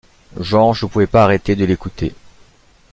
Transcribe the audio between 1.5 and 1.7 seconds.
de